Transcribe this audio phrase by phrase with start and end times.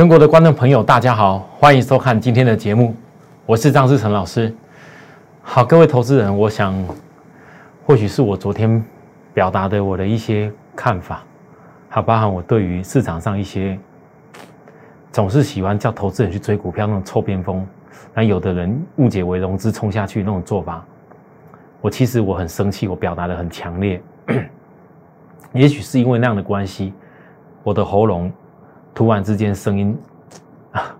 [0.00, 2.96] 全国的观众朋友，大家好，欢迎收看今天的节目，
[3.44, 4.50] 我是张志成老师。
[5.42, 6.74] 好，各位投资人，我想
[7.84, 8.82] 或许是我昨天
[9.34, 11.22] 表达的我的一些看法，
[11.90, 13.78] 还包含我对于市场上一些
[15.12, 17.66] 总是喜欢叫投资人去追股票那种臭边风，
[18.14, 20.82] 那有的人误解为融资冲下去那种做法，
[21.82, 24.02] 我其实我很生气，我表达的很强烈，
[25.52, 26.94] 也许是因为那样的关系，
[27.62, 28.32] 我的喉咙。
[28.94, 29.98] 突然之间，声音
[30.72, 30.94] 啊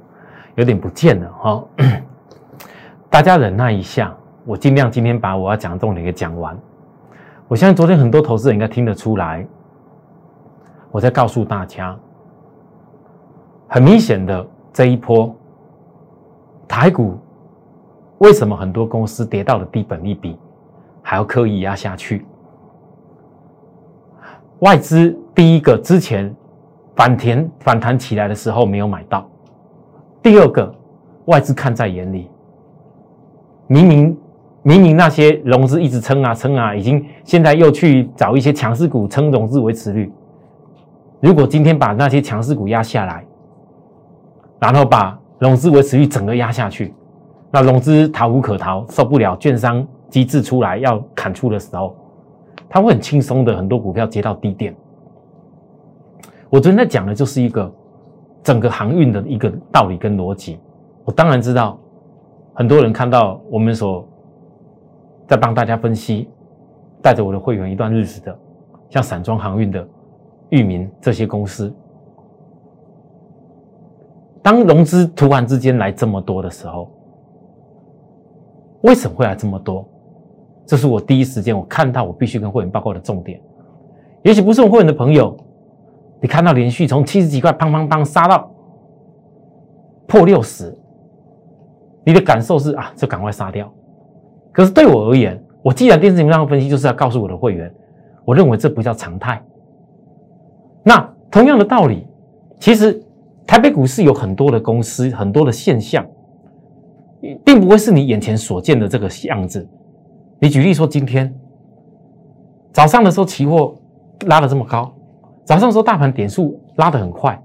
[0.55, 1.65] 有点不见了哈，
[3.11, 6.59] 大家忍耐一下，我尽量今天把我要讲的重点给讲完。
[7.47, 9.47] 我相信昨天很多投资人应该听得出来，
[10.91, 11.95] 我在告诉大家，
[13.69, 15.35] 很明显的这一波
[16.67, 17.19] 台股
[18.19, 20.39] 为什么很多公司跌到了低本利比，
[21.03, 22.25] 还要刻意压下去？
[24.61, 26.35] 外资第一个之前。
[27.01, 29.27] 反弹反弹起来的时候没有买到。
[30.23, 30.71] 第二个，
[31.25, 32.29] 外资看在眼里，
[33.69, 34.19] 明明
[34.63, 40.13] 明明那些融资一直撑啊撑啊，已经现在又去找一些强势股撑融资维持率。
[41.21, 43.25] 如果今天把那些强势股压下来，
[44.59, 46.93] 然后把融资维持率整个压下去，
[47.51, 51.97] 那融资逃无可逃，受不了，券商机制出来要砍出的时候，
[52.69, 54.77] 他会很轻松的很多股票接到低点。
[56.51, 57.73] 我昨天在讲的就是一个
[58.43, 60.59] 整个航运的一个道理跟逻辑。
[61.05, 61.79] 我当然知道，
[62.53, 64.05] 很多人看到我们所
[65.29, 66.29] 在帮大家分析，
[67.01, 68.37] 带着我的会员一段日子的，
[68.89, 69.87] 像散装航运的
[70.49, 71.73] 域名这些公司，
[74.43, 76.91] 当融资突然之间来这么多的时候，
[78.81, 79.89] 为什么会来这么多？
[80.67, 83.41] 这是我第一时间我看到我必须跟会员报告的重点。
[84.23, 85.37] 也许不是我会员的朋友。
[86.21, 88.51] 你看到连续从七十几块砰砰砰杀到
[90.07, 90.77] 破六十，
[92.05, 93.73] 你的感受是啊，就赶快杀掉。
[94.53, 97.73] 可是对我而言，我既然电视节目上分析，就是要告诉我的会员，
[98.25, 99.43] 我认为这不叫常态。
[100.83, 102.07] 那同样的道理，
[102.59, 103.03] 其实
[103.47, 106.05] 台北股市有很多的公司，很多的现象，
[107.45, 109.67] 并不会是你眼前所见的这个样子。
[110.39, 111.33] 你举例说，今天
[112.73, 113.75] 早上的时候，期货
[114.27, 114.93] 拉的这么高。
[115.51, 117.37] 早上说大盘点数拉得很快，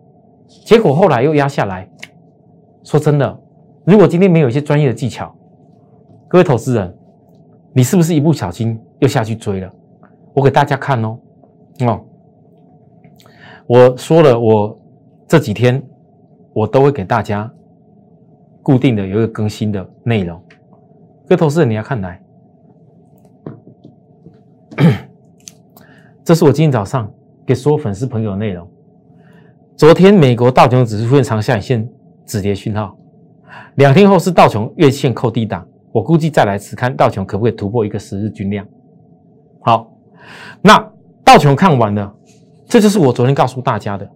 [0.63, 1.89] 结果后来又压下来。
[2.83, 3.39] 说真的，
[3.83, 5.35] 如果今天没有一些专业的技巧，
[6.27, 6.95] 各位投资人，
[7.73, 9.73] 你是不是一不小心又下去追了？
[10.35, 11.17] 我给大家看哦，
[11.79, 12.05] 哦，
[13.65, 14.79] 我说了，我
[15.27, 15.81] 这几天
[16.53, 17.51] 我都会给大家
[18.61, 20.39] 固定的有一个更新的内容。
[21.27, 22.21] 各位投资人，你要看来，
[26.23, 27.11] 这是我今天早上。
[27.45, 28.67] 给所有粉丝朋友的内容。
[29.77, 31.87] 昨天美国道琼指数出现长下影线
[32.25, 32.97] 止跌讯号，
[33.75, 38.65] 两天后是道琼月线扣低档，我估计再来次看道琼可不可以突破一个十日均量。
[39.59, 39.93] 好，
[40.61, 40.79] 那
[41.23, 42.15] 道琼看完了，
[42.65, 44.09] 这就是我昨天告诉大家的。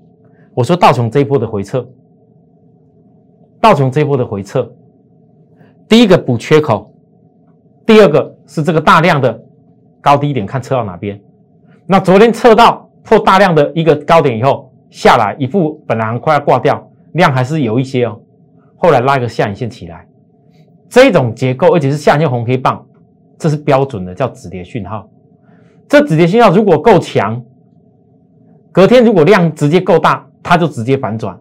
[0.56, 1.88] 我说道琼这一波的回撤，
[3.60, 4.72] 道琼这一波的回撤，
[5.88, 6.94] 第一个补缺口，
[7.86, 9.44] 第二个是这个大量的
[10.00, 11.22] 高低点看测到哪边。
[11.86, 12.89] 那昨天测到。
[13.04, 18.20] 破大量的一个高点以后下来，一副本来快要挂掉，量还是有一些哦。
[18.76, 20.06] 后来拉一个下影线起来，
[20.90, 22.86] 这种结构，而且是下影线红黑棒，
[23.38, 25.10] 这是标准的叫止跌讯号。
[25.88, 27.44] 这止跌信号如果够强，
[28.72, 31.36] 隔天如果量直接够大，它就直接反转；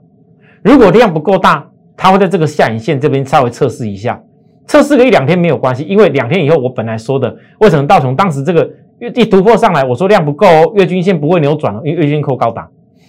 [0.62, 4.22] 如果量不够大，它会在这个下影线这边稍微测试一下，
[4.66, 8.69] 测试个一两天没有关系，因为两天以后我本来说的，为什么道琼当时这个。
[8.98, 12.69] 月一突破上来，我说量不够哦，月均线不会扭转，因为月均线扣高档，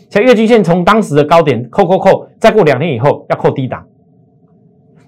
[0.09, 3.85] 像月均线从当时的高点扣扣扣，再过两天以后要扣低档，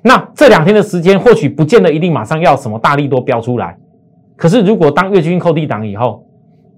[0.02, 3.78] 那这两天的时间或许不见得一定马上要什么大力多标出来，
[4.36, 6.26] 可是如果当月均扣低档以后，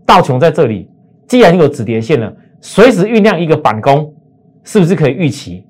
[0.05, 0.89] 道琼在这里，
[1.27, 4.13] 既然有止跌线了，随时酝酿一个反攻，
[4.63, 5.65] 是不是可以预期？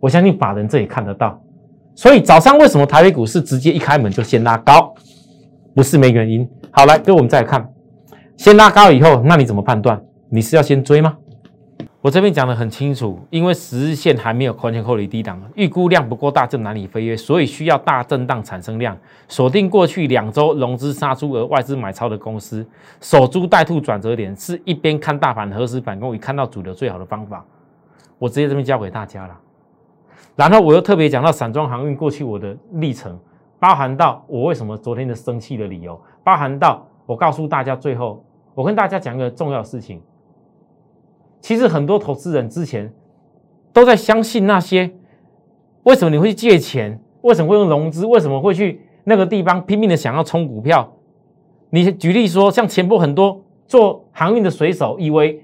[0.00, 1.40] 我相信法人这里看得到，
[1.94, 4.92] 所以早上为什么台北股市直接一开门就先拉高，
[5.74, 6.48] 不是没原因。
[6.70, 7.68] 好，来，跟我们再看，
[8.36, 10.00] 先拉高以后，那你怎么判断？
[10.30, 11.16] 你是要先追吗？
[12.00, 18.94] 我这边讲的很清楚，因为十日线还没有完全脱离低档，预估量不够大就难以飞跃，所以需要大震荡产生量，
[19.26, 22.66] 锁定过去两周融资杀出额外资买超的公司，
[23.00, 27.42] 守株待兔转折点，是一边看大盘何时反攻，一看到主流最好的方法。
[28.18, 29.34] 我直接这边教给大家了，
[30.36, 33.18] 然后我又特别讲到散装航运过去我的历程。
[33.64, 38.22] 包含到我为什么昨天的生气的理由，包含到我告诉大家，最后
[38.54, 40.02] 我跟大家讲一个重要事情。
[41.40, 42.92] 其实很多投资人之前
[43.72, 44.92] 都在相信那些。
[45.84, 47.00] 为什么你会去借钱？
[47.22, 48.04] 为什么会用融资？
[48.04, 50.92] 为什么会去那个地方拼命的想要冲股票？
[51.70, 55.42] 你举例说，像前波很多做航运的水手，以为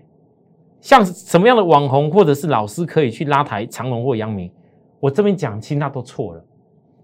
[0.82, 4.52] 像什么样的网红或者是老师可以去拉抬长隆或阳明？
[4.98, 6.44] 我这边讲清，那都错了。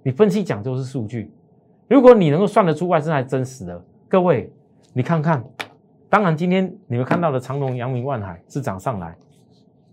[0.06, 1.32] 你分析讲究是数据，
[1.88, 4.52] 如果你能够算得出外资还真实的，各位
[4.92, 5.44] 你看看。
[6.08, 9.18] 当然，今天你们看到的长隆、阳明、万海是涨上来，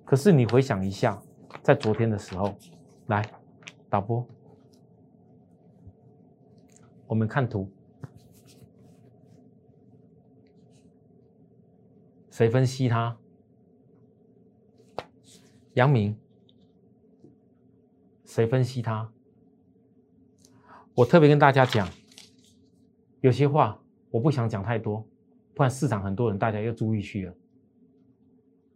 [0.05, 1.19] 可是你回想一下，
[1.63, 2.53] 在昨天的时候，
[3.07, 3.27] 来
[3.89, 4.23] 导播，
[7.07, 7.67] 我们看图，
[12.29, 13.17] 谁分析它？
[15.73, 16.15] 阳明，
[18.25, 19.11] 谁分析它？
[20.95, 21.89] 我特别跟大家讲，
[23.21, 23.79] 有些话
[24.11, 25.05] 我不想讲太多。
[25.55, 27.33] 不然市场很多人，大家又注意去了。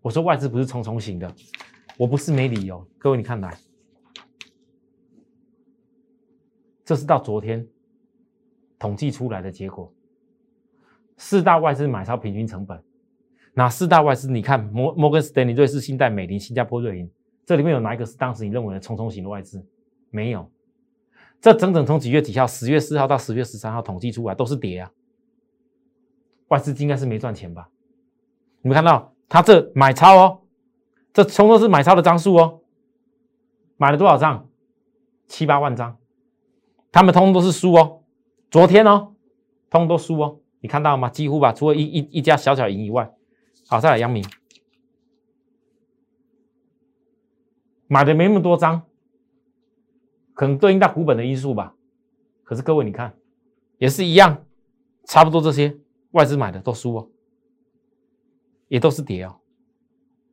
[0.01, 1.31] 我说外资不是重重型的，
[1.97, 2.87] 我不是没理由。
[2.99, 3.57] 各位你看来，
[6.85, 7.67] 这是到昨天
[8.77, 9.91] 统计出来的结果。
[11.17, 12.79] 四大外资买超平均成本，
[13.53, 14.29] 哪四大外资？
[14.29, 17.11] 你看摩摩根斯丹利、瑞士信贷、美林、新加坡瑞银，
[17.43, 19.63] 这里面有哪一个是当时你认为的重重型的外资？
[20.11, 20.51] 没有。
[21.39, 22.48] 这整整从几月几号？
[22.48, 24.92] 十月四号到十月十三号统计出来都是跌啊。
[26.48, 27.69] 外资应该是没赚钱吧？
[28.62, 30.42] 你们看到他这买超哦，
[31.13, 32.62] 这通通是买超的张数哦，
[33.78, 34.50] 买了多少张？
[35.28, 36.00] 七八万张，
[36.92, 38.04] 他们通通都是输哦。
[38.50, 39.13] 昨天哦，
[39.69, 41.10] 通通都输哦，你看到吗？
[41.10, 43.13] 几乎吧，除了一一一家小小赢以外，
[43.68, 44.25] 好，再来阳明，
[47.88, 48.87] 买的没那么多张，
[50.38, 51.74] 可能对应到股本的因素吧。
[52.44, 53.18] 可是各位你看，
[53.80, 54.45] 也是一样，
[55.04, 55.75] 差不多这些。
[56.12, 57.10] 外资买的都输哦，
[58.68, 59.39] 也都是跌哦。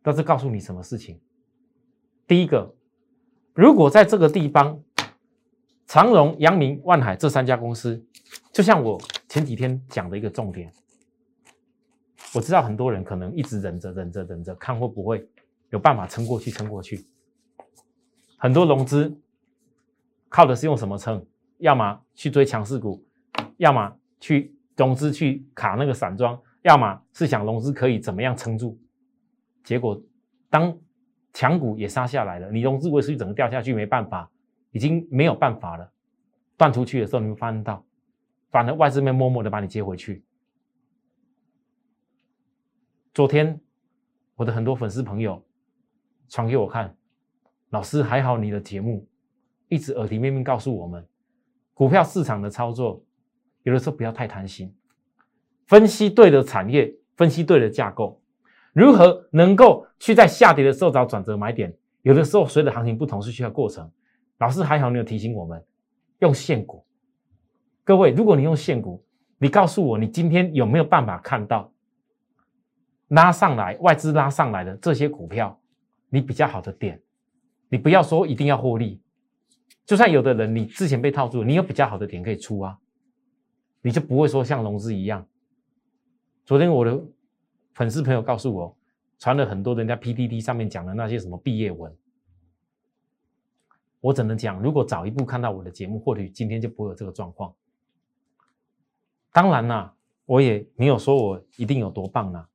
[0.02, 1.18] 但是告诉你什么事情？
[2.26, 2.74] 第一个，
[3.54, 4.82] 如果在这个地方，
[5.86, 8.02] 长荣、阳明、万海这三家公司，
[8.52, 10.70] 就像我前几天讲的一个重点，
[12.34, 15.26] 我知道很多人可能一直忍着、忍着、忍着，看会不会
[15.70, 17.06] 有办法撑过去、撑过去。
[18.36, 19.18] 很多融资
[20.34, 21.24] 靠的是用什么撑？
[21.58, 23.06] 要么去追强势股，
[23.58, 24.52] 要么去。
[24.76, 28.76] 融资去卡那个散装，要么是想融资可以怎么样撑住，
[29.62, 30.02] 结果
[30.50, 30.76] 当
[31.32, 34.28] 强股也杀下来了，你融资维持整个掉下去，没办法，
[34.72, 35.88] 已经没有办法了，
[36.56, 37.86] 断出去的时候，你会发现到，
[38.50, 40.24] 反而外资面默默的把你接回去。
[43.12, 43.60] 昨天
[44.34, 45.40] 我的很多粉丝朋友
[46.28, 46.96] 传给我看，
[47.70, 49.06] 老师还好，你的节目
[49.68, 51.06] 一直耳提面命告诉我们，
[51.72, 53.02] 股票市场的操作。
[53.62, 54.74] 有的时候不要太贪心，
[55.66, 58.20] 分析对的产业，分析对的架构，
[58.74, 61.74] 如何能够去在下跌的时候找转折买点？
[62.02, 63.90] 有的时候随着行情不同是需要过程。
[64.38, 65.64] 老师还好，你有提醒我们
[66.18, 66.84] 用现股。
[67.84, 69.02] 各位，如果你用现股，
[69.38, 71.72] 你告诉我你今天有没有办法看到
[73.08, 75.58] 拉上来外资拉上来的这些股票，
[76.10, 77.00] 你比较好的点？
[77.70, 79.00] 你不要说一定要获利，
[79.84, 82.78] 就算有的人你之前被套住，你有比较好的点可以出啊。
[83.82, 85.26] 你就不会说像融资一样。
[86.46, 87.02] 昨天我的
[87.74, 88.76] 粉丝朋友告诉我，
[89.18, 91.94] 传了很多人家 PPT 上面讲的那些什么毕业文。
[94.00, 97.54] 我只能讲，如果早一步看到我的节目，或许今天就不会有这个状况。
[99.32, 102.48] 当然啦，我也没有说我一定有多棒啊。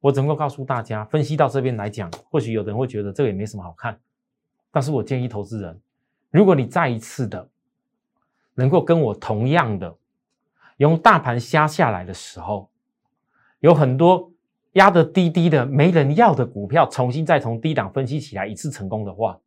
[0.00, 3.98] 我只能够告诉大家，分析到这边来讲，或许有的人会觉得这个也没什么好看。
[4.70, 5.80] 但是我建议投资人，
[6.30, 7.48] 如果你再一次的
[8.54, 9.96] 能够跟我同样的。
[10.78, 12.70] 用大盘压下来的时候，
[13.58, 14.30] 有很多
[14.74, 19.40] 压得低低的、没人要的股票，重新再从低档分析起来一次成功的话，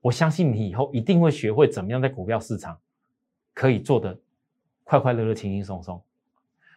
[0.00, 2.76] 我相信你以后一定会学会怎么样在股票市场
[3.54, 4.18] 可以做的
[4.82, 6.02] 快快乐乐、轻轻松松。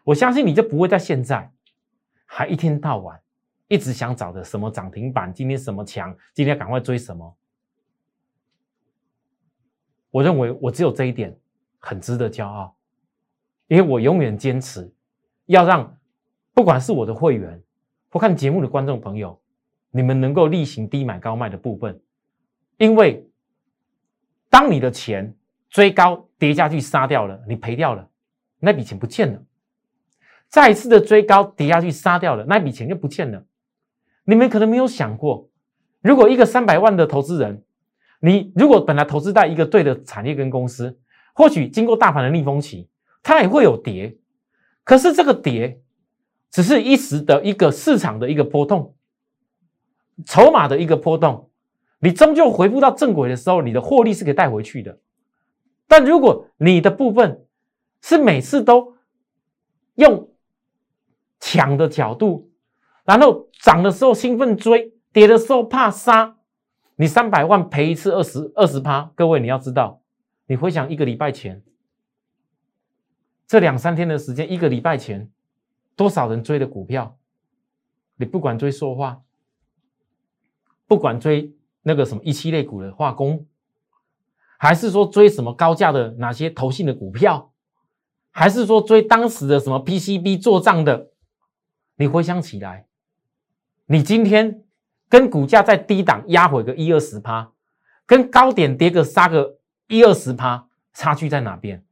[0.04, 1.52] 我相信你就不会在现在
[2.28, 3.20] 还一天到晚
[3.68, 7.36] 一直想找的什么涨停板，今天什么强，今天赶快追什么。
[10.14, 11.36] 我认为我只有这一点
[11.80, 12.76] 很值得骄傲。
[13.68, 14.94] 因为我永远坚持
[15.48, 15.98] 要让，
[16.54, 17.60] 不管是我的会员
[18.12, 19.42] 或看节目的观众朋友，
[19.90, 22.00] 你们能够例行低买高卖的部分。
[22.78, 23.28] 因为
[24.52, 25.36] 当你的钱
[25.70, 28.08] 追高跌下去杀掉了，你赔掉了，
[28.60, 29.40] 那笔钱不见了；
[30.48, 33.44] 再一次的追高跌下去杀掉了，那笔钱就不见了。
[34.26, 35.50] 你们可能没有想过，
[36.02, 37.64] 如果一个三百万的投资人，
[38.26, 40.98] 你如果本来投资在一个对的产业跟公司，
[41.34, 42.90] 或许经过大盘的逆风期。
[43.26, 44.18] 它也会有跌，
[44.84, 45.82] 可是这个跌
[46.52, 48.98] 只是一时的一个市场的一个波动，
[50.26, 51.50] 筹码的一个波动，
[52.00, 55.00] 你终究回复到正轨的时候，你的获利是可以带回去的。
[55.88, 57.46] 但如果你的部分
[58.02, 58.98] 是每次都
[59.96, 60.30] 用
[61.40, 62.52] 抢的角度，
[63.06, 66.36] 然后涨的时候兴奋追，跌的时候怕杀，
[66.96, 70.02] 你三百万赔一次二十二十趴，各位你要知道，
[70.46, 71.64] 你回想一个礼拜前，
[73.48, 75.32] 这两三天的时间，一个礼拜前，
[75.96, 77.18] 多少人追的股票？
[78.16, 79.24] 你不管追说话，
[80.88, 83.48] 不管追那个什么一期类股的化工，
[84.58, 87.52] 还是说追什么高价的哪些投信的股票，
[88.30, 91.10] 还是说追当时的什么 PCB 做账的，
[91.96, 92.86] 你回想起来，
[93.88, 94.64] 你今天
[95.14, 97.48] 跟股价在低档压回个一二十趴，
[98.04, 101.86] 跟高点跌个杀个一二十趴，差距在哪边？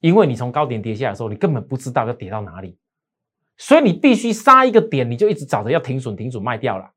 [0.00, 2.78] 因为你从高点跌下来的时候，你根本不知道要跌到哪里。
[3.58, 6.90] 所以你必须杀一个点，你就一直找着要停损，停损卖掉了。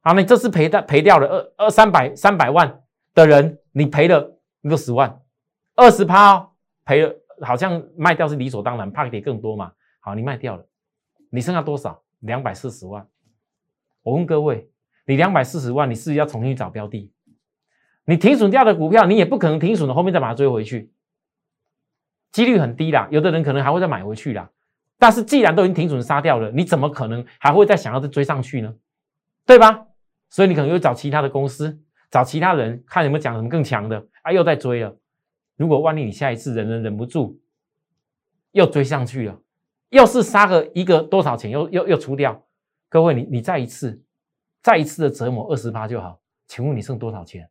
[0.00, 2.82] 好，你这次赔的赔掉了二二三百三百万
[3.12, 5.20] 的人，你赔了六十万，
[5.74, 6.48] 二十趴
[6.86, 9.72] 赔了，好像卖掉是理所当然，怕跌更多嘛。
[10.00, 10.64] 好，你卖掉了，
[11.28, 12.02] 你剩下多少？
[12.20, 13.06] 两百四十万。
[14.02, 14.70] 我问各位，
[15.06, 17.12] 你两百四十万，你是不是要重新找标的？
[18.06, 20.92] 你停损掉的股票，你也不可能停损了，后面再把它追回去，
[22.32, 23.08] 几率很低啦。
[23.10, 24.50] 有的人可能还会再买回去啦。
[24.98, 28.74] 但是既然都已经停损杀掉了，你怎么可能还会再想要再追上去呢？
[29.46, 29.86] 对吧？
[30.28, 31.80] 所以你可能又找其他的公司，
[32.10, 34.96] 找其他人看有没有讲什么更强的啊，又在追了。
[35.56, 37.40] 如果万一你下一次忍忍忍不住，
[38.52, 39.38] 又追上去了，
[39.90, 42.46] 又是杀个一个多少钱，又又又出掉。
[42.90, 44.02] 各位，你你再一次，
[44.60, 46.20] 再一次的折磨二十八就好。
[46.48, 47.48] 请问你剩多少钱？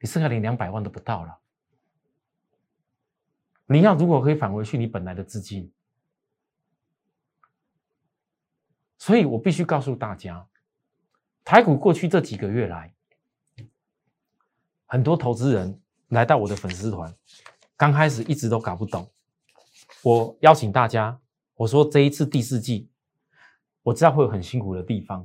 [0.00, 1.38] 你剩下连两百万都不到了。
[3.66, 5.70] 你要如果可以返回去你本来的资金。
[8.96, 10.48] 所以我必须告诉大家，
[11.44, 12.94] 台股过去这几个月来，
[14.86, 17.14] 很多投资人来到我的粉丝团，
[17.76, 19.12] 刚开始一直都搞不懂。
[20.02, 21.20] 我邀请大家，
[21.56, 22.88] 我说这一次第四季，
[23.86, 25.24] 我知道会有很辛苦的地方，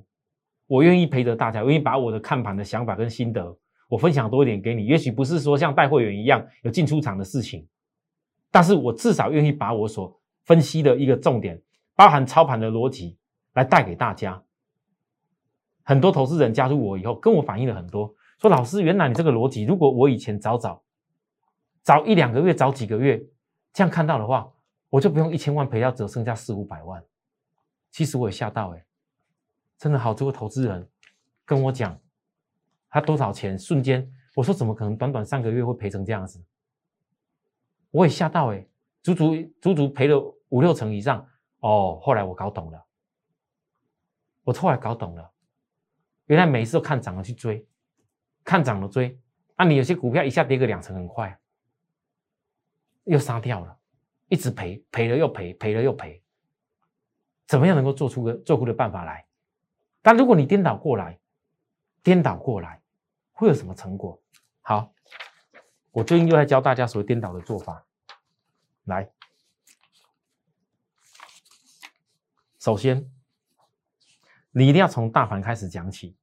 [0.68, 3.58] 我愿意陪着大家，愿意把我的看盘的想法跟心得，
[3.90, 4.86] 我分享多一点给你。
[4.86, 7.68] 也许不是说像带会员一样有进出场的事情，
[8.52, 11.60] 但是我至少愿意把我所分析的一个重点，
[11.96, 13.18] 包含操盘的逻辑。
[13.54, 14.42] 来带给大家，
[15.84, 20.82] 很多投资人加入我以后，跟我反映了很多，说老师，原来你这个逻辑，如果我以前早早
[21.84, 23.22] 早一两个月，早几个月
[23.74, 24.50] 这样看到的话，
[24.90, 27.04] 我就不用一千万赔掉，只剩下四五百万。
[27.92, 28.86] 其实我也吓到，哎，
[29.78, 30.90] 真的好多个投资人
[31.46, 32.00] 跟我讲，
[32.90, 36.44] 他多少钱，瞬间，我说怎么可能短短三个月会赔成这样子？
[37.92, 38.66] 我也吓到，哎，
[39.04, 40.20] 足足足足赔了
[40.50, 41.28] 五六成以上。
[41.60, 42.86] 哦，后来我搞懂了。
[44.44, 45.32] 我后来搞懂了，
[46.26, 47.68] 原来每次都看涨了去追，
[48.44, 49.20] 看涨了追。
[49.56, 51.40] 那你有些股票一下跌个两成，很快
[53.04, 53.78] 又杀掉了，
[54.30, 56.21] 一直赔，赔了又赔，赔了又赔。
[57.52, 59.26] 怎么样能够做出个做出的办法来？
[60.02, 61.20] 但如果你颠倒过来，
[62.02, 62.82] 颠倒过来
[63.34, 64.18] 会有什么成果？
[64.62, 64.94] 好，
[65.92, 67.86] 我最近又在教大家所谓颠倒的做法。
[68.86, 69.12] 来，
[72.58, 73.06] 首先。
[74.54, 76.16] 你一定要从大盘开始讲起。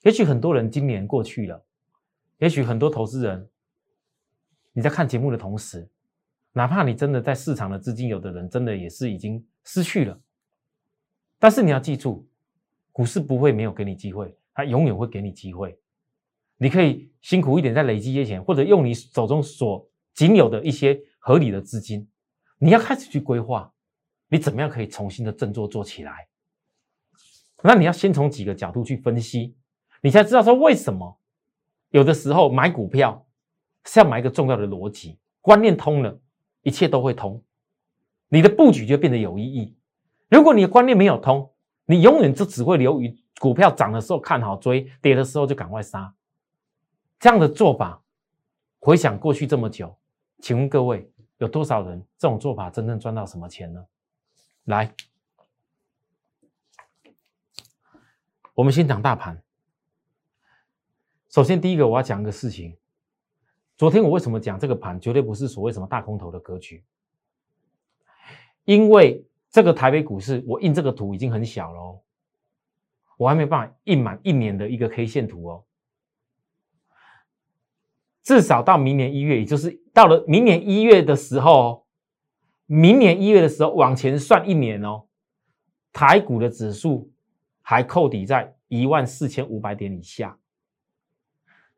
[0.00, 1.62] 也许很多人今年过去了，
[2.38, 3.50] 也许很多投资人，
[4.72, 5.90] 你在看节目的同时，
[6.52, 10.20] 哪怕你真的在市场的资金，有的人真的也是已经失去了。
[11.38, 12.26] 但是你要记住，
[12.92, 15.78] 股市不会没有给你机会，它永远会给你机会。
[16.56, 22.08] 你可以辛苦一点，再累积一些钱，或者用你手中所仅有的一些合理的资金，
[22.58, 23.72] 你要开始去规划，
[24.28, 26.28] 你怎么样可以重新的振作做起来。
[27.62, 29.56] 那你要先从几个角度去分析，
[30.00, 31.18] 你才知道说为什么
[31.90, 33.26] 有的时候买股票
[33.84, 36.20] 是要买一个重要的逻辑观念通了，
[36.62, 37.42] 一切都会通，
[38.28, 39.76] 你的布局就变得有意义。
[40.28, 41.52] 如果你的观念没有通，
[41.86, 46.14] 你永远就只会留于股票涨的时候看好追，跌的时候就赶快杀。
[47.18, 48.02] 这样的做法，
[48.80, 49.96] 回想过去这么久，
[50.40, 53.86] 请问各位有多少人这种做法真正赚到什么钱呢？
[54.64, 54.94] 来。
[58.54, 59.42] 我们先讲大盘。
[61.28, 62.76] 首先，第一个我要讲一个事情。
[63.76, 66.84] 昨天我为什么讲这个盘绝对不是所谓什么大空头的格局？
[68.64, 72.02] 因为这个台北股市，我印这个图已经很小喽，
[73.16, 75.64] 我还没办法印满一年的一个 K 线图哦。
[78.24, 81.86] 至少到明年一月，也就是到了明年一月的时候，
[82.66, 85.04] 明年一月的时候往前算一年哦，
[85.92, 87.12] 台股的指数。
[87.66, 90.38] 还扣底在一万四千五百点以下，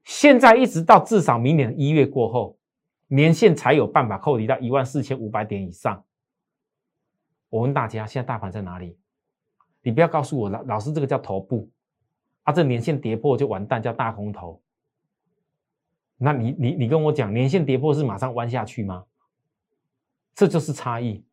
[0.02, 2.58] 现在一直到至少明年一月过后，
[3.06, 6.04] 年线才有办法扣离到一万四千五百点以上。
[7.48, 8.98] 我问大家，现在大盘在哪里？
[9.82, 11.70] 你不要告诉我老老师，这个叫头部，
[12.42, 14.60] 啊，这年线跌破就完蛋，叫大空头。
[16.18, 19.04] 那你你你跟我讲，年线跌破是马上弯下去吗？
[20.34, 21.24] 这就是差异。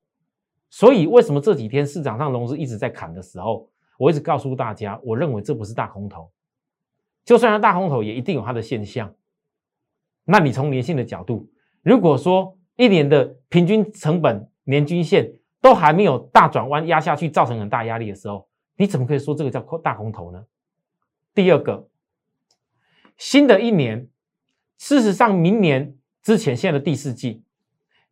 [0.69, 6.31] 所以为什么这几天市场上融资一直在砍的时候，我一直告诉大家，我认为这不是大空头。
[7.25, 9.13] 就算是大空头，也一定有它的现象。
[10.25, 11.49] 那你从年线的角度，
[11.81, 20.45] 如果说一年的平均成本年均线都还没有大转弯压下去，造成很大压力的时候，你怎么可以说这个叫大空头呢？
[21.33, 21.87] 第二个，
[23.17, 24.09] 新的一年。
[24.77, 27.45] 事实上，明年之前，现在的第四季，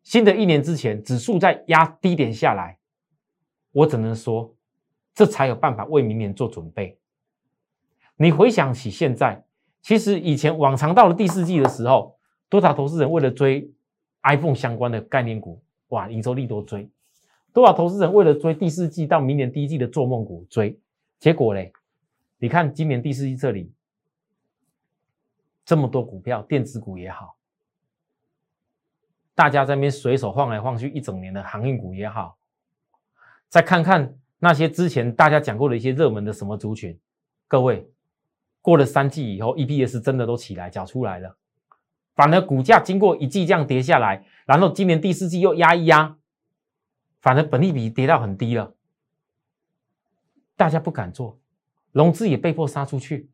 [0.03, 2.77] 新的一年之前，指数在压低点下来，
[3.73, 4.55] 我只能说，
[5.13, 6.97] 这才有办法为明年做准备。
[8.15, 9.43] 你回想起现在，
[9.81, 12.17] 其实以前往常到了第四季的时候，
[12.47, 13.69] 多少投资人为了追
[14.23, 16.87] iPhone 相关的概念股，哇，营收利多追；
[17.53, 20.79] 多少投资人为了追第四季到明年第一季的做梦股追，
[21.19, 21.73] 结果嘞，
[22.37, 23.71] 你看今年第四季这里。
[25.63, 27.37] 这么多股票，电子股也好，
[29.35, 32.35] 大家在那边随手晃来晃去一整年的航运股也好，
[33.47, 36.99] 再看看那些之前大家讲过的一些热门的什么族群，
[37.47, 37.87] 各位
[38.59, 41.37] 过了三季以后，EPS 真的都起来缴出来了，
[42.15, 46.17] 反而股价经过一季这样跌下来，然后今年第四季又压一压，
[47.21, 48.73] 反而本利比跌到很低了，
[50.55, 51.39] 大家不敢做，
[51.91, 53.29] 融资也被迫杀出去。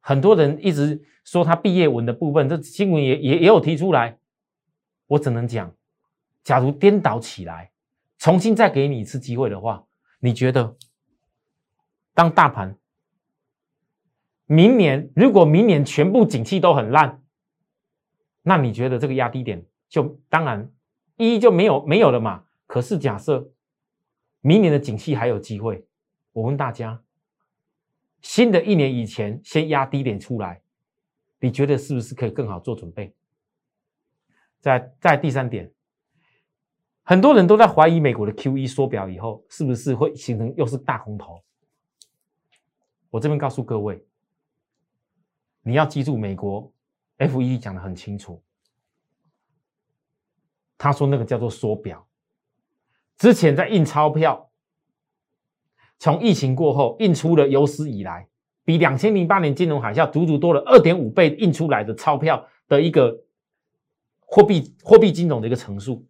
[0.00, 4.18] 很多人一直说他毕业文的部分，这新闻也也也有提出来。
[5.06, 5.74] 我只能讲，
[6.42, 7.70] 假如颠倒起来，
[8.18, 9.86] 重新再给你一次机会的话，
[10.20, 10.76] 你觉得，
[12.14, 12.76] 当大盘
[14.46, 17.22] 明年如果明年全部景气都很烂，
[18.42, 20.70] 那你觉得这个压低点就当然
[21.16, 22.44] 一就没有没有了嘛？
[22.72, 23.52] 可是假设
[24.40, 25.86] 明年的景气还有机会，
[26.32, 27.04] 我问大家。
[28.22, 30.62] 新的一年以前，先压低点出来，
[31.38, 33.14] 你觉得是不是可以更好做准备？
[34.58, 35.70] 在在第三点，
[37.02, 41.44] 很多人都在怀疑美国的 Q E 缩表以后，是不是会形成又是大空头？
[43.10, 44.02] 我这边告诉各位，
[45.60, 46.72] 你要记住，美国
[47.18, 48.42] F E 讲的很清楚，
[50.78, 52.08] 他说那个叫做缩表，
[53.22, 54.50] 之前在印钞票。
[55.96, 58.26] 从疫情过后印出了有史以来
[58.64, 63.22] 比两千零八年金融海啸足足多了二点五倍印出来的钞票的一个
[64.18, 66.04] 货币货币金融的一个乘数，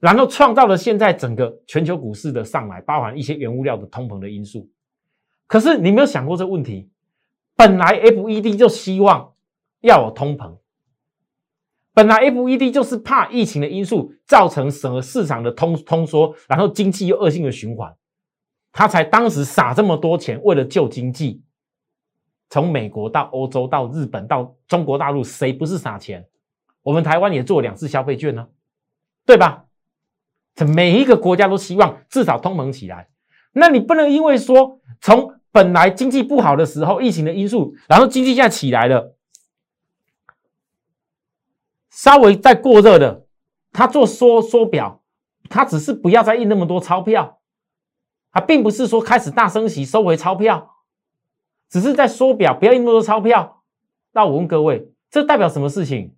[0.00, 4.68] 然后创造了现在整个全球股市的上来，包含一些原物料的通膨的因素。
[5.46, 6.90] 可是你没有想过这个问题，
[7.54, 9.32] 本来 FED 就希望
[9.82, 10.58] 要有通膨。
[11.96, 17.90] 本来 FED 就是怕疫情的因素造成整个市场的通通缩，然后经济又恶性的循环，
[18.70, 21.42] 他才当时撒这么多钱为了救经济。
[22.50, 26.26] 从美国到欧洲到日本到中国大陆，谁不是撒钱？
[26.82, 28.46] 我们台湾也做两次消费券呢，
[29.24, 29.64] 对吧？
[30.54, 33.08] 这每一个国家都希望至少通膨起来。
[33.52, 39.15] 那你不能因为说从本来经济不好的时候，疫情的因素，然后经济现在起来了。
[41.96, 43.24] 稍微再过热的，
[43.72, 45.02] 他做缩缩表，
[45.48, 47.38] 他只是不要再印那么多钞票，
[48.30, 50.74] 他并不是说开始大升息收回钞票，
[51.70, 53.62] 只是在缩表，不要印那么多钞票。
[54.12, 56.14] 那我问各位，这代表什么事情？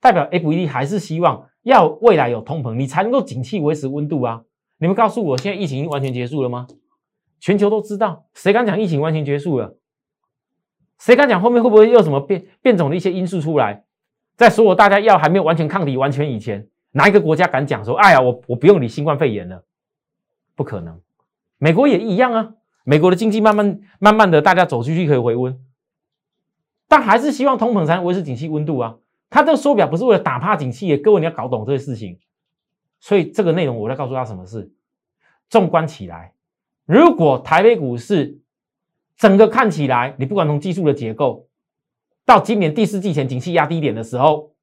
[0.00, 4.42] 代表 FED 还是希望要未来有通膨，你才能够景气维持温度啊？
[4.78, 6.66] 你们告诉我，现在疫情完全结束了吗？
[7.38, 9.76] 全球都知道，谁敢讲疫情完全结束了？
[10.98, 13.84] 谁敢讲后面会不会又什么变变种的一些因素出来？
[14.36, 19.64] 在所有大家药还没有完全抗体完全以前，哪一个国家敢讲说：“哎呀，我我不用理新冠肺炎了？”
[20.56, 21.00] 不可能。
[21.58, 22.54] 美国也一样啊。
[22.84, 25.56] 美国的经济慢慢慢慢的，大家走出去可以回温，
[26.88, 28.96] 但还是希望通膨才能维持景气温度啊。
[29.30, 32.18] 他这个缩表不是为了打怕景气，各位你要搞懂这个事情。
[32.98, 34.72] 所以这个内容我在告诉他什么事。
[35.48, 36.32] 纵观起来，
[36.84, 38.40] 如果台北股市
[39.16, 41.46] 整个看起来，你不管从技术的结构。
[42.24, 44.54] 到今年第四季前景气压低点的时候，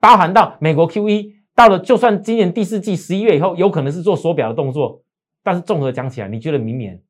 [0.00, 5.02] 包含到美国 Q E 到了，就算今年第四季十一月以后，有可能是做缩表的动作，
[5.42, 7.02] 但是综合讲起来，你觉得明年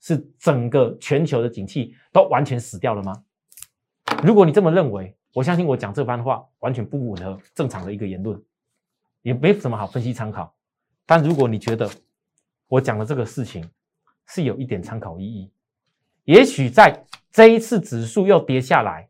[0.00, 3.22] 是整个全球的景气都完全死掉了吗？
[4.24, 8.42] 如果你这么认为，我相信我讲这番话完全不吻合正常的一个言论，
[9.22, 10.54] 也没什么好分析参考。
[11.04, 11.90] 但如果你觉得
[12.68, 13.68] 我讲的这个事情
[14.26, 15.50] 是有一点参考意义，
[16.24, 19.08] 也许在这一次指数又跌下来，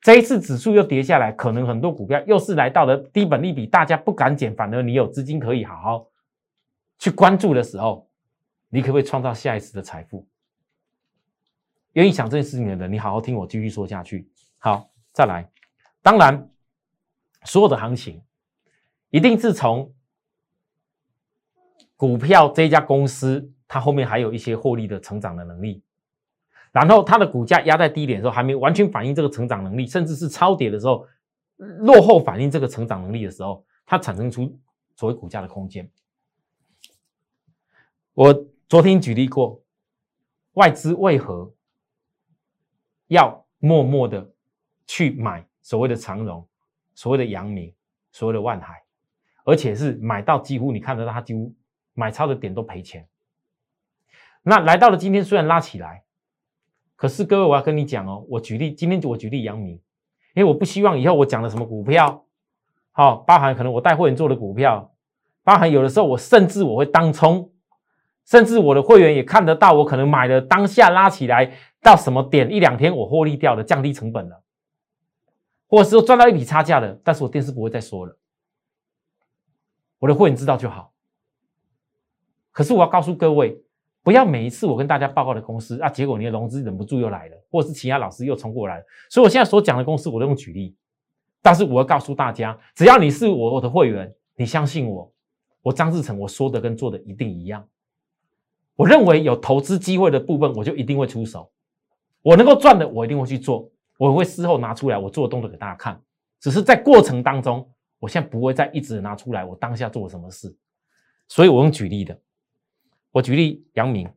[0.00, 6.06] 这一次指数又跌下来，可能很多股票又是来到了低本利比，大家不敢减，反而你有资金可以好好
[6.98, 8.08] 去关注的时候，
[8.68, 10.26] 你可不可以创造下一次的财富？
[11.92, 14.28] 愿意想这件事情的人，你好好听我继续说下去。
[14.58, 15.48] 好，再来。
[16.02, 16.50] 当然，
[17.44, 18.22] 所有的行情
[19.10, 19.94] 一定是从
[21.96, 25.82] 股票这家公司，它后面还有一些获利的成长的能力。
[26.70, 31.04] 然后它的股价压在低点的时候，还没完全反映这个成长能力，甚至是超跌的时候，
[31.56, 34.56] 落后反映这个成长能力的时候，它产生出
[34.94, 35.90] 所谓股价的空间。
[38.12, 39.60] 我昨天举例过，
[40.52, 41.52] 外资为何
[43.08, 44.30] 要默默的
[44.86, 45.44] 去买？
[45.62, 46.46] 所谓的长荣，
[46.94, 47.74] 所谓的阳明，
[48.12, 48.84] 所谓的万海，
[49.44, 51.52] 而且是买到几乎你看得到，它几乎
[51.92, 53.04] 买超的点都赔钱。
[54.46, 56.04] 那来到了今天，虽然拉起来，
[56.96, 59.80] 可是各位我要跟你讲哦，我举例，今天我举例阳明，
[60.34, 62.26] 因为我不希望以后我讲的什么股票，
[62.92, 64.94] 好，包含可能我带会员做的股票，
[65.42, 67.50] 包含有的时候我甚至我会当冲，
[68.26, 74.42] 甚至我的会员也看得到，我可能买的当下拉起来到什么点一两天我获利掉了，降低成本了。
[75.66, 78.16] 或者是赚到一笔差价的，但是我电视不会再说了，
[80.00, 80.92] 我的会员知道就好。
[82.52, 83.63] 可是我要告诉各位，
[84.04, 88.84] 不要每一次我跟大家报告的公司啊，结果你的融资忍不住又来了，或者是其他老师又冲过来了。
[89.10, 90.76] 所以我现在所讲的公司，我都用举例。
[91.40, 95.10] 但是我要告诉大家，只要你是我我的会员，你相信我，
[95.62, 97.66] 我张志成我说的跟做的一定一样。
[98.76, 101.50] 我认为有投资机会的部分，我就一定会出手。
[102.20, 103.70] 我能够赚的，我一定会去做。
[103.96, 105.98] 我会事后拿出来，我做的动作给大家看。
[106.40, 107.66] 只是在过程当中，
[107.98, 110.54] 我现在不会再一直拿出来我当下做了什么事。
[111.28, 112.18] 所以我用举例的，
[113.14, 114.10] 我举例杨明，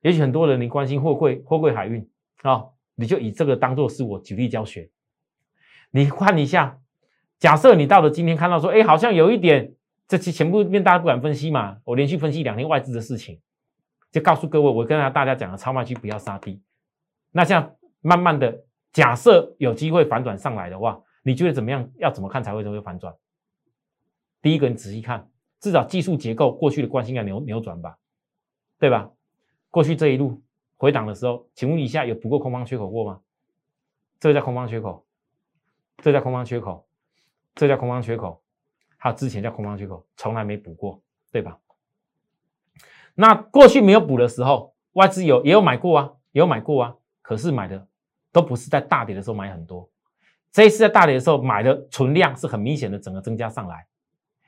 [0.00, 2.08] 也许很多人你关心货柜货柜海运
[2.40, 4.88] 啊，你就以这个当做是我举例教学。
[5.90, 6.78] 你看一下，
[7.38, 9.74] 假设你到了今天看到说，哎，好像有一点，
[10.06, 13.38] 这期全部面大家不敢分析嘛，我连续分析两天外资的事情，
[14.10, 16.62] 就告诉各位，我跟大家讲了，超卖区不要杀低。
[17.30, 18.64] 那像慢慢的。
[18.90, 21.88] 假设有机会反转上来的话，你觉得怎么样？
[21.98, 23.14] 要怎么看才会才会反转？
[24.40, 25.28] 第一个，你仔细看，
[25.60, 27.98] 至少技术结构过去的惯性要扭扭转吧，
[28.78, 29.10] 对吧？
[29.70, 30.40] 过去这一路
[30.76, 33.20] 回档的时候，请问一下有补过空方缺口过吗？
[34.20, 35.04] 这个叫空方缺口，
[35.98, 36.86] 这叫空方缺口，
[37.54, 38.42] 这叫空方缺口，
[38.96, 41.58] 还有之前叫空方缺口，从来没补过，对吧？
[43.14, 47.86] 那过去没有补的时候，外资有也有买过啊，也有买过啊，可是买的。
[48.30, 49.88] 都不是在大跌的时候买很多，
[50.52, 53.86] 这一次在大跌的时候买的存量是很明显的整个增加上来。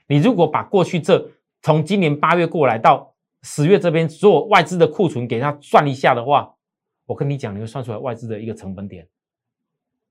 [0.07, 1.29] 你如果把过去这
[1.63, 3.10] 从今年八月过来到
[3.43, 6.55] 十月这边所有外资的库存给它算一下的话，
[7.07, 9.09] 我跟你讲，你会算出来外资的一个成本点。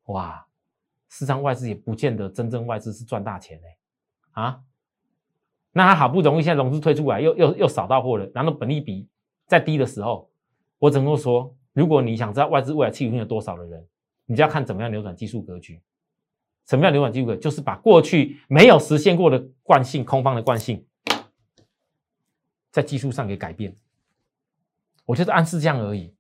[0.05, 0.45] 哇，
[1.09, 3.77] 市场外资也不见得真正外资是赚大钱嘞
[4.31, 4.61] 啊。
[5.71, 9.07] 那他好不容易现在融资推出来，又又又扫到货了，然后本利比
[9.45, 10.29] 在低的时候，
[10.77, 11.55] 我只能说。
[11.71, 13.87] 如果你想知道外资未来气运有多少的人，
[14.25, 15.79] 你就要看怎么样扭转技术格局。
[16.67, 17.41] 什么样扭转技术格局？
[17.41, 20.83] 就是把过去没有实现过的惯性、空方的惯性，
[22.71, 23.75] 在技术上给改变。
[25.05, 26.13] 我就是暗示这样而已，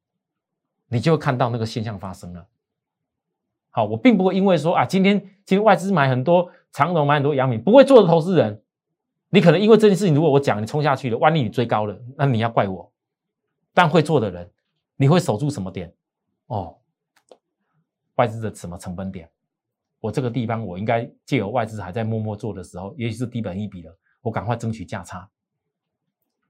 [0.87, 2.47] 你就会看到那个现象发生了。
[3.69, 8.63] 好，我并不会因为说啊，今天今天外资买很多长荣，买很多阳明，不会做的投资人，
[9.29, 12.91] 你可能因为这件事情，如果我讲你冲下去了，万一你追高了，那你要怪我。
[13.73, 14.51] 但会做的人。
[15.01, 15.93] 你会守住什么点？
[16.47, 16.77] 哦，
[18.15, 19.29] 外资的什么成本点？
[20.01, 25.29] 我这个地方我应该借由外资还在默默做的时候，也许是低本一笔的，我赶快争取价差。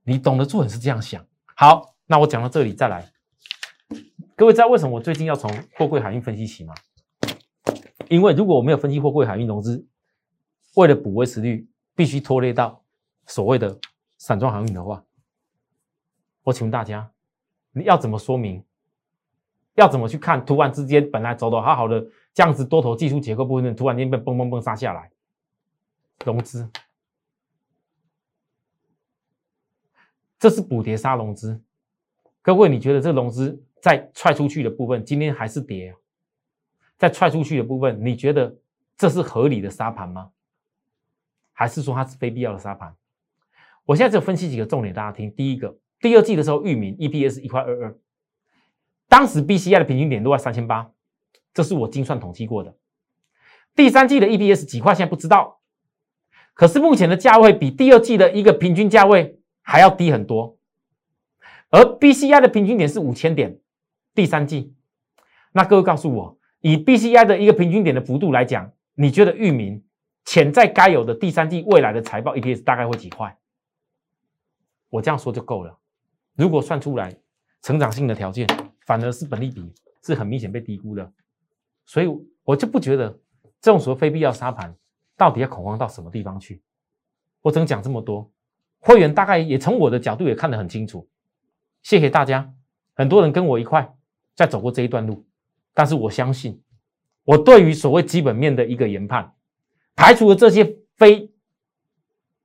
[0.03, 1.25] 你懂得做人是这样想。
[1.55, 3.11] 好，那我讲到这里再来。
[4.35, 6.73] 各位知道为什么我最近要从货柜海运分析起吗？
[8.07, 9.85] 因为如果我没有分析货柜海运融资，
[10.75, 12.83] 为了补维持率，必须拖累到
[13.27, 13.77] 所谓的
[14.17, 15.03] 散装航运的话，
[16.43, 17.11] 我请问大家。
[17.71, 18.63] 你要怎么说明？
[19.75, 20.43] 要怎么去看？
[20.43, 25.11] 突然之间，本来走的好好的，这样子多头技术结构部分，突然间被嘣嘣嘣杀下来，
[26.25, 26.67] 融资，
[30.39, 31.61] 这是补跌杀融资。
[32.41, 35.93] 各位，你觉得这融资在踹出去的部分，今天还是跌？
[36.97, 38.57] 在踹出去的部分，你觉得
[38.97, 40.31] 这是合理的杀盘吗？
[41.51, 42.95] 还是说它是非必要的杀盘？
[43.85, 45.29] 我现在只分析几个重点，大家听。
[45.31, 45.77] 第一个。
[45.99, 47.97] 第二季的时候，域名 EPS 一块二二，
[49.09, 50.91] 当时 BCI 的平均点都在三千八，
[51.53, 52.77] 这是我精算统计过的。
[53.75, 55.59] 第三季的 EPS 几块，现在不知道，
[56.53, 59.38] 可是目前的价位比第二季的一个平均价位
[59.69, 60.57] 还要低很多，
[61.69, 63.59] 而 BCI 的平均点是五千点，
[64.15, 64.73] 第三季。
[65.51, 69.85] 那各位告诉我，以 BCI 的一个平均点的幅度来讲，你觉得域名
[70.25, 73.37] 潜在该有的第三季未来的财报 EPS 大概会几块？
[74.89, 75.77] 我这样说就够了。
[76.35, 77.15] 如果算出来
[77.61, 78.47] 成长性的条件，
[78.87, 81.13] 反而是本利比是很明显被低估的，
[81.85, 82.07] 所以
[82.43, 83.11] 我就不觉得
[83.61, 84.75] 这种所谓非必要杀盘
[85.15, 86.63] 到底要恐慌到什么地方去。
[87.43, 88.31] 我只能讲这么多，
[88.79, 91.07] 会员大概也从我的角度也看得很清楚。
[91.81, 92.53] 谢谢大家，
[92.95, 93.95] 很多人跟我一块
[94.35, 95.25] 在走过这一段路，
[95.73, 96.61] 但是我相信，
[97.23, 99.33] 我对于所谓基本面的一个研判，
[99.95, 101.31] 排除了这些非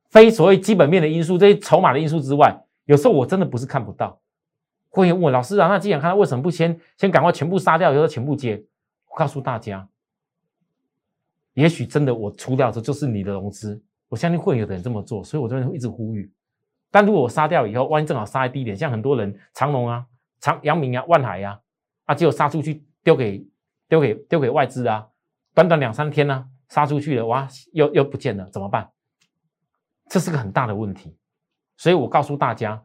[0.09, 4.21] 非所谓基本面的因素、这些筹码的因素之外，有时候我真的不是看不到。
[4.89, 8.65] 会员问老师啊，那既然看到，为什么不先先赶快全部杀掉，然后全部接？
[9.09, 9.89] 我告诉大家，
[11.55, 13.83] 也许真的我出掉这就是你的融资。
[14.15, 16.33] 我相信会有的人这么做，所以我这边会一直呼吁。
[16.89, 20.07] 但如果我杀掉以后，万一正好杀在低点，像很多人长隆啊、
[20.41, 21.59] 长阳明啊、万海呀，
[22.05, 23.45] 啊，结果杀出去丢给
[23.89, 25.05] 丢给丢给外资啊，
[25.53, 28.89] 短短两三天呢，杀出去了，哇，又又不见了，怎么办？
[30.09, 31.17] 这是个很大的问题。
[31.77, 32.81] 所以我告诉大家，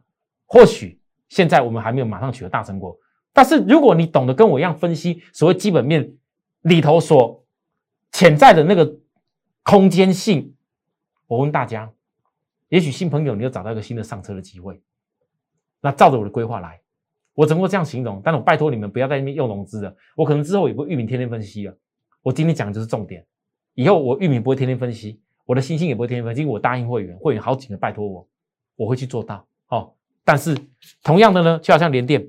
[0.46, 2.98] 或许现在我们还没有马上取得大成果，
[3.32, 6.12] 但是如果你懂得跟我一样分析所谓基本面
[6.62, 7.44] 里头所
[8.10, 8.96] 潜在的那个
[9.62, 10.56] 空间性。
[11.30, 11.88] 我问大家，
[12.70, 14.82] 也许新朋友你又找到一个新的上车的机会，
[15.80, 16.80] 那照着我的规划来，
[17.34, 18.20] 我怎么会这样形容？
[18.24, 19.96] 但是我拜托你们不要在那边用融资了。
[20.16, 21.78] 我可能之后也不玉米天天分析了。
[22.20, 23.24] 我今天讲的就是重点，
[23.74, 26.44] 以后我玉米不会天天分析，我的星星也不会天天分析。
[26.44, 28.28] 我答应会员，会员好几个拜托我，
[28.74, 29.46] 我会去做到。
[29.68, 30.58] 哦，但是
[31.04, 32.28] 同样的呢，就好像联电，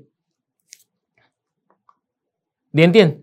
[2.70, 3.20] 联电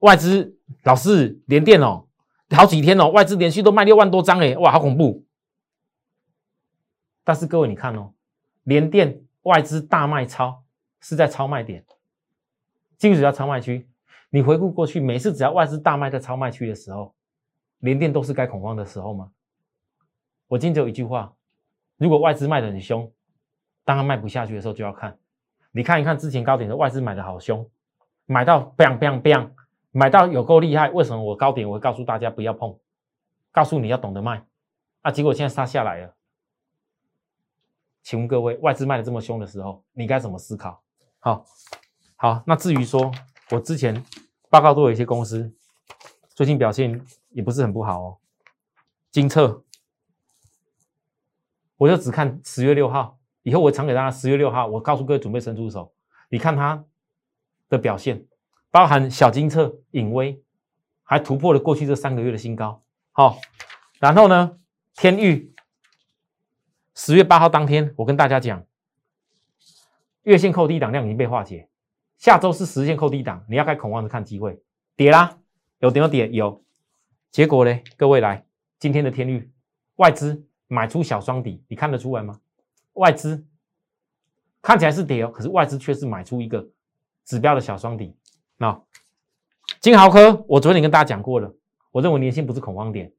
[0.00, 2.08] 外资老是联电哦。
[2.56, 5.24] 好几天哦，外资连续都卖六万多张哎，哇，好恐怖！
[7.22, 8.12] 但是各位你看哦，
[8.64, 10.64] 连电外资大卖超
[11.00, 11.84] 是在超卖点，
[12.98, 13.88] 记不记得超卖区？
[14.30, 17.14] 你回顾过去，每次只要外资大卖在超卖区的时候，
[17.78, 19.30] 连电都是该恐慌的时候吗？
[20.48, 21.32] 我今天只有一句话：
[21.96, 23.12] 如果外资卖的很凶，
[23.84, 25.16] 当它卖不下去的时候就要看。
[25.72, 27.68] 你看一看之前高点的外资买的好凶，
[28.26, 29.50] 买到 bang bang bang。
[29.92, 32.78] 买到有够厉害，为什么我高点我告诉大家不要碰，
[33.50, 34.46] 告诉你要懂得卖，
[35.02, 36.14] 啊，结果现在杀下来了，
[38.02, 40.80] 请问各位，外资卖的这么凶的时候，你该怎么思考？
[41.18, 41.44] 好，
[42.14, 43.10] 好，那至于说
[43.50, 44.04] 我之前
[44.48, 45.52] 报告都有一些公司
[46.28, 48.18] 最近表现也不是很不好哦，
[49.10, 49.64] 金策，
[51.76, 55.92] 我就只看十月六号，以后我常给大家十月六号，我告诉各位准备伸出手，
[56.28, 56.84] 你看它
[57.68, 58.24] 的表现。
[58.70, 60.42] 包含小金策、隐威，
[61.02, 62.82] 还突破了过去这三个月的新高。
[63.12, 63.38] 好，
[63.98, 64.58] 然后呢，
[64.94, 65.52] 天域
[66.94, 68.64] 十月八号当天，我跟大家讲，
[70.22, 71.68] 月线扣低档量已经被化解，
[72.16, 74.62] 下周是实线扣低档，你要该恐慌的看机会，
[74.94, 75.38] 跌啦，
[75.80, 76.62] 有点有跌有，
[77.32, 78.46] 结果呢，各位来，
[78.78, 79.50] 今天的天域
[79.96, 82.38] 外资买出小双底，你看得出来吗？
[82.92, 83.44] 外资
[84.62, 86.68] 看起来是跌哦，可是外资却是买出一个
[87.24, 88.16] 指标的小双底。
[88.60, 88.78] 那
[89.80, 91.50] 金豪科，我昨天跟大家讲过了，
[91.92, 93.10] 我认为年薪不是恐慌点，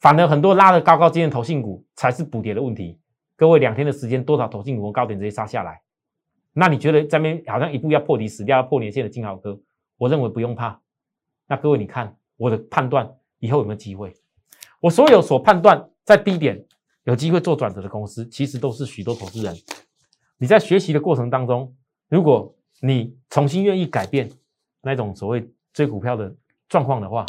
[0.00, 2.98] 反而很多拉的高高尖的投信股才是补跌的问题。
[3.36, 5.80] 各位两天的时间，多少投信股高点直接杀下来？
[6.52, 9.56] 那你觉得这边好像一步要破底死掉，要破年线的金豪科，
[9.96, 10.80] 我认为不用怕。
[11.46, 14.12] 那各位你看我的判断，以后有没有机会？
[14.80, 16.66] 我所有所判断在低点
[17.04, 19.54] 有机会做转折的公司，其实都是许多投资人。
[20.36, 21.72] 你在学习的过程当中，
[22.08, 22.52] 如果
[22.84, 24.28] 你重新愿意改变
[24.80, 26.34] 那种所谓追股票的
[26.68, 27.24] 状况的话，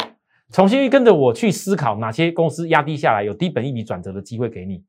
[0.50, 4.84] 重新跟着我去思考哪些公司压低下来有低本一笔转折的机会给你，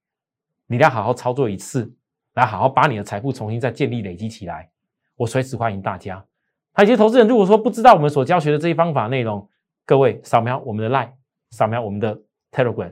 [0.66, 1.94] 你要好好操作一次，
[2.34, 4.68] 来好好把你的财富重新再建立累积起来。
[5.16, 6.26] 我随时欢迎大家。
[6.74, 9.48] 还有一些投资人如果说不知道我们所教学的这些方法内容，
[9.86, 11.12] 各位扫描我们的 Line，
[11.52, 12.20] 扫描我们的
[12.52, 12.92] Telegram，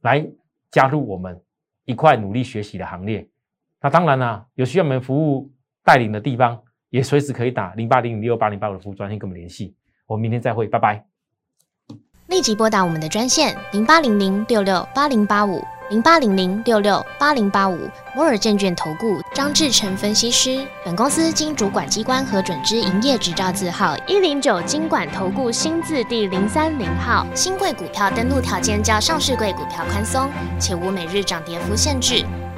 [0.00, 0.26] 来
[0.70, 1.38] 加入我们
[1.84, 3.28] 一块努力学习的行列。
[3.82, 5.52] 那当然啦，有需要我们服务。
[5.84, 9.74] 带领的地方也随时可以打零八零零六八零八五的服务专线跟我们联系。
[10.06, 11.04] 我们明天再会，拜拜。
[12.28, 17.76] 立即拨打我们的专线零八零零六六八零八五零八零零六六八零八五
[18.14, 20.66] 摩尔证券投顾张志成分析师。
[20.84, 27.26] 本公司经主管机关核准之营业执照字号一零九金管投顾新字第零三零号。
[27.34, 32.24] 新贵股票登录条件较上市贵股票宽松，且无每日涨跌幅限制。